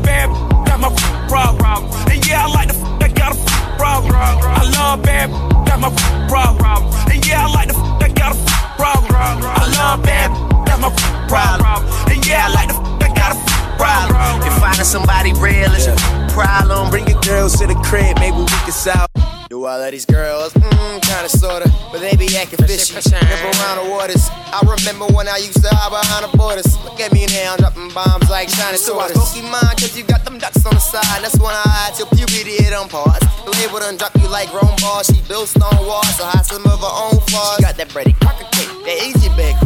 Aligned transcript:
love 0.00 0.04
bad, 0.04 0.66
got 0.66 0.80
my 0.80 0.90
problem. 1.28 1.90
And 2.10 2.26
yeah, 2.26 2.44
I 2.44 2.48
like 2.52 2.68
the 2.68 2.74
f- 2.74 2.98
that 3.00 3.14
got 3.14 3.34
a 3.34 3.38
f- 3.38 3.76
problem. 3.76 4.14
I 4.14 4.62
love 4.76 5.02
bad, 5.02 5.30
got 5.66 5.80
my 5.80 5.88
f- 5.88 6.28
problem. 6.28 6.92
And 7.10 7.26
yeah, 7.26 7.46
I 7.46 7.52
like 7.52 7.68
the 7.68 7.74
f- 7.74 8.00
that 8.00 8.14
got 8.14 8.34
a 8.34 8.38
f- 8.38 8.76
problem. 8.76 9.14
I 9.14 9.66
love 9.78 10.02
bad, 10.02 10.30
got 10.66 10.80
my 10.80 10.88
f- 10.88 11.28
problem. 11.28 11.84
And 12.10 12.26
yeah, 12.26 12.46
I 12.46 12.52
like 12.52 12.68
the 12.68 12.74
f- 12.74 12.98
that 13.00 13.14
got 13.16 13.32
a 13.34 13.38
f- 13.38 13.76
problem. 13.78 14.42
If 14.46 14.58
finding 14.60 14.84
somebody 14.84 15.32
real 15.34 15.72
is 15.74 15.86
your 15.86 15.96
problem, 16.30 16.90
bring 16.90 17.06
your 17.08 17.20
girls 17.20 17.56
to 17.58 17.66
the 17.66 17.74
crib, 17.84 18.18
maybe 18.18 18.36
we 18.38 18.46
can 18.46 18.72
solve. 18.72 19.09
Do 19.50 19.66
all 19.66 19.82
of 19.82 19.90
these 19.90 20.06
girls, 20.06 20.52
mmm, 20.54 21.02
kinda 21.02 21.28
sorta, 21.28 21.66
but 21.90 21.98
they 21.98 22.14
be 22.14 22.30
acting 22.38 22.62
fishy. 22.70 22.94
Never 22.94 23.50
around 23.58 23.82
the 23.82 23.90
waters. 23.90 24.30
I 24.30 24.62
remember 24.62 25.10
when 25.10 25.26
I 25.26 25.42
used 25.42 25.58
to 25.58 25.74
hide 25.74 25.90
behind 25.90 26.22
the 26.22 26.38
borders. 26.38 26.70
Look 26.86 27.00
at 27.00 27.10
me 27.10 27.26
now, 27.26 27.54
I'm 27.54 27.58
dropping 27.58 27.90
bombs 27.90 28.30
like 28.30 28.48
shiny 28.48 28.78
swords. 28.78 29.10
So 29.18 29.26
keep 29.34 29.42
mine, 29.50 29.74
cause 29.74 29.98
you 29.98 30.04
got 30.04 30.22
them 30.24 30.38
ducks 30.38 30.64
on 30.64 30.74
the 30.74 30.78
side. 30.78 31.02
That's 31.18 31.34
when 31.42 31.50
I 31.50 31.66
hide 31.66 31.98
till 31.98 32.06
puberty 32.14 32.62
hit 32.62 32.72
on 32.72 32.86
pause. 32.88 33.18
The 33.42 33.50
label 33.58 33.80
done 33.82 33.96
drop 33.98 34.14
you 34.22 34.28
like 34.30 34.54
Rome 34.54 34.70
balls. 34.78 35.10
She 35.10 35.18
built 35.26 35.48
stone 35.48 35.82
walls, 35.82 36.14
so 36.14 36.30
hide 36.30 36.46
some 36.46 36.62
of 36.70 36.78
her 36.78 36.94
own 37.10 37.18
flaws. 37.26 37.58
She 37.58 37.66
got 37.66 37.74
that 37.74 37.90
Betty 37.90 38.14
Crocker 38.22 38.46
cake, 38.54 38.70
that 38.86 39.02
easy 39.02 39.34
bake. 39.34 39.58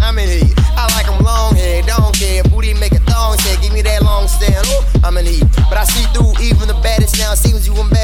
I'm 0.00 0.16
in 0.16 0.32
heat. 0.32 0.56
I 0.80 0.88
like 0.96 1.04
them 1.04 1.20
long 1.20 1.52
hair, 1.56 1.84
don't 1.84 2.16
care. 2.16 2.40
Booty 2.48 2.72
make 2.72 2.96
a 2.96 3.04
thong 3.04 3.36
say, 3.44 3.60
give 3.60 3.74
me 3.76 3.82
that 3.84 4.00
long 4.00 4.28
stand. 4.28 4.64
Ooh, 4.64 4.80
I'm 5.04 5.12
in 5.20 5.28
heat. 5.28 5.44
But 5.68 5.76
I 5.76 5.84
see 5.84 6.08
through 6.16 6.32
even 6.40 6.72
the 6.72 6.78
baddest 6.80 7.20
now. 7.20 7.36
Seems 7.36 7.68
you 7.68 7.76
embarrassed. 7.76 7.95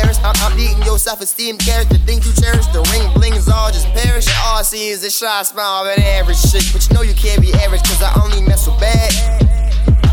I'm, 0.62 0.68
I'm 0.68 0.70
eating 0.70 0.78
yourself 0.86 1.18
self-esteem 1.18 1.58
character, 1.58 1.96
things 2.06 2.26
you 2.26 2.32
cherish. 2.42 2.66
The 2.68 2.82
ring 2.92 3.12
blings 3.14 3.48
all 3.48 3.70
just 3.70 3.86
perish. 3.88 4.28
All 4.46 4.58
I 4.58 4.62
see 4.62 4.88
is 4.88 5.02
a 5.04 5.10
shy 5.10 5.42
smile 5.42 5.84
of 5.84 5.98
an 5.98 6.02
average 6.02 6.38
shit. 6.38 6.64
But 6.72 6.88
you 6.88 6.94
know 6.94 7.02
you 7.02 7.14
can't 7.14 7.40
be 7.40 7.52
average, 7.54 7.82
cause 7.82 8.02
I 8.02 8.12
only 8.22 8.42
mess 8.42 8.66
with 8.66 8.78
bad. 8.78 9.12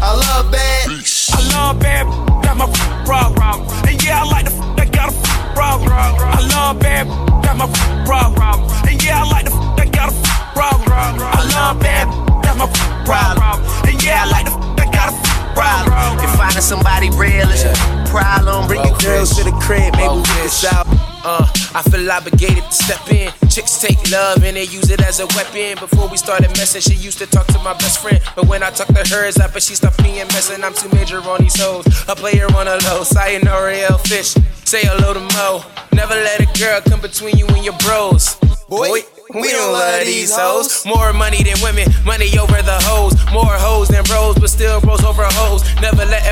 I 0.02 0.16
love 0.16 0.52
bad. 0.52 0.89
I 0.89 1.39
love 1.53 1.80
bad. 1.80 2.06
Got 2.44 2.58
my 2.58 2.67
problem. 3.06 3.67
And 3.88 4.03
yeah, 4.03 4.23
I 4.23 4.25
like 4.25 4.45
the 4.45 4.52
f- 4.52 4.75
that 4.78 4.91
got 4.91 5.14
a 5.14 5.16
f- 5.16 5.53
problem. 5.53 5.91
I 5.91 6.41
love 6.50 6.80
bad. 6.80 7.08
Got 7.44 7.58
my 7.58 7.66
f- 7.66 8.06
problem. 8.06 8.69
And 8.88 9.03
yeah, 9.03 9.22
I 9.23 9.30
like 9.30 9.45
the 9.45 9.52
f- 9.52 9.78
that 9.78 9.91
got 9.91 10.09
a 10.09 10.16
f- 10.16 10.53
problem. 10.53 10.89
I 10.89 11.44
love 11.53 11.80
bad. 11.80 12.08
Got 12.44 12.58
my 12.58 12.66
f- 12.66 13.06
problem. 13.06 13.61
And 13.88 14.02
yeah, 14.03 14.23
I 14.23 14.30
like 14.31 14.45
the 14.45 14.52
f- 14.58 14.75
that 14.78 14.89
got 14.94 15.13
a 15.13 15.16
f- 15.16 15.53
problem. 15.53 16.23
If 16.23 16.36
finding 16.38 16.61
somebody 16.61 17.09
real 17.11 17.50
is 17.50 17.63
yeah 17.63 17.98
problem. 18.09 18.67
Bring 18.67 18.83
your 18.83 18.97
girls 18.97 19.38
to 19.38 19.43
the 19.43 19.52
crib, 19.61 19.95
maybe 19.95 20.17
we 20.17 20.23
can 20.23 20.49
solve. 20.49 20.88
Uh, 21.21 21.45
I 21.75 21.81
feel 21.83 22.09
obligated 22.11 22.63
to 22.63 22.71
step 22.71 23.11
in. 23.11 23.31
Chicks 23.49 23.79
take 23.79 23.99
love 24.09 24.43
and 24.43 24.55
they 24.55 24.63
use 24.63 24.89
it 24.89 25.01
as 25.01 25.19
a 25.19 25.27
weapon. 25.38 25.77
Before 25.77 26.07
we 26.07 26.17
started 26.17 26.49
messing, 26.57 26.81
she 26.81 26.95
used 26.95 27.19
to 27.19 27.27
talk 27.27 27.45
to 27.47 27.59
my 27.59 27.73
best 27.73 27.99
friend. 27.99 28.19
But 28.35 28.47
when 28.47 28.63
I 28.63 28.71
talk 28.71 28.88
to 28.88 29.03
her, 29.16 29.25
it's 29.27 29.38
like, 29.38 29.53
but 29.53 29.61
she 29.61 29.75
stopped 29.75 30.01
being 30.01 30.27
messing. 30.33 30.63
I'm 30.63 30.73
too 30.73 30.89
major 30.89 31.19
on 31.19 31.41
these 31.41 31.59
hoes. 31.59 31.85
A 32.07 32.16
player 32.16 32.47
on 32.55 32.67
a 32.67 32.77
low, 32.88 33.03
sayonara, 33.03 33.77
L 33.89 33.97
fish. 33.97 34.33
Say 34.66 34.81
hello 34.83 35.13
to 35.13 35.19
Mo. 35.19 35.63
Never 35.94 36.16
let 36.16 36.39
a 36.39 36.59
girl 36.59 36.81
come 36.81 37.01
between 37.01 37.38
you 37.38 37.47
and 37.47 37.63
your 37.63 37.77
bros. 37.77 38.35
Boy. 38.69 39.03
We 39.31 39.51
don't 39.51 39.73
love 39.73 40.05
these 40.05 40.33
hoes. 40.35 40.85
More 40.88 41.13
money 41.13 41.44
than 41.44 41.53
women, 41.61 41.85
money 42.03 42.33
over 42.39 42.61
the 42.66 42.79
hoes. 42.81 43.13
More 43.31 43.53
hoes 43.61 43.88
than 43.89 44.03
bros, 44.05 44.39
but 44.39 44.49
still 44.49 44.81
bros 44.81 45.03
over 45.03 45.21
hoes. 45.25 45.61
Never 45.81 46.05
letting 46.05 46.28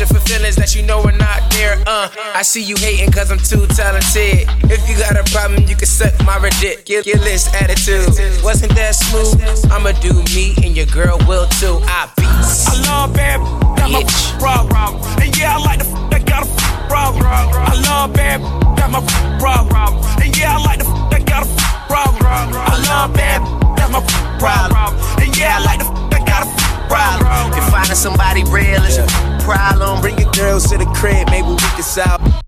searching 0.00 0.16
for 0.16 0.24
feelings 0.28 0.56
that 0.56 0.74
you 0.74 0.82
know 0.82 1.02
are 1.02 1.12
not 1.12 1.42
there? 1.52 1.76
Uh, 1.86 2.08
I 2.34 2.42
see 2.42 2.62
you 2.62 2.74
hating 2.78 3.12
cause 3.12 3.30
I'm 3.30 3.38
too 3.38 3.66
talented. 3.68 4.48
If 4.70 4.88
you 4.88 4.96
got 4.96 5.16
a 5.16 5.24
problem, 5.30 5.64
you 5.68 5.76
can 5.76 5.86
suck 5.86 6.14
my 6.24 6.36
ridiculous 6.38 7.52
attitude. 7.54 8.08
Wasn't 8.42 8.74
that 8.74 8.94
smooth? 8.94 9.36
I'ma 9.70 9.92
do 10.00 10.12
me 10.34 10.54
and 10.64 10.76
your 10.76 10.86
girl 10.86 11.18
will 11.28 11.46
too. 11.60 11.80
I 11.84 12.08
beats. 12.16 12.68
I 12.68 12.80
love 12.88 13.12
bad, 13.14 13.40
got 13.76 13.90
my 13.90 14.02
problem. 14.38 14.96
And 15.20 15.36
yeah, 15.36 15.56
I 15.56 15.58
like 15.60 15.78
the 15.80 15.86
f- 15.86 16.10
that 16.10 16.24
got 16.26 16.46
a 16.46 16.48
f- 16.48 16.88
problem. 16.88 17.24
I 17.26 17.74
love 17.84 18.12
bad, 18.14 18.40
got 18.78 18.90
my 18.90 19.00
problem. 19.38 20.00
And 20.22 20.36
yeah, 20.36 20.56
I 20.56 20.64
like 20.64 20.78
the 20.80 20.88
f- 20.88 21.10
that 21.10 21.26
got 21.26 21.44
a 21.44 21.48
f- 21.50 21.86
problem. 21.88 22.24
I 22.24 22.76
love 22.88 23.12
bad, 23.12 23.40
that's 23.76 23.90
my 23.92 24.00
f- 24.00 24.38
problem. 24.40 24.96
And 25.20 25.36
yeah, 25.36 25.58
I 25.58 25.64
like 25.64 25.78
the 25.80 25.86
f- 25.86 26.10
that 26.10 26.22
got 26.26 26.46
a 26.46 26.48
f- 26.48 26.88
problem. 26.88 27.52
If 27.58 27.68
finding 27.70 27.96
somebody 27.96 28.44
real 28.44 28.82
is 28.84 28.96
a 28.98 29.29
problem. 29.40 30.00
Bring 30.00 30.18
your 30.18 30.30
girls 30.32 30.68
to 30.70 30.78
the 30.78 30.86
crib, 30.86 31.28
maybe 31.30 31.48
we 31.48 31.56
can 31.56 31.82
solve. 31.82 32.39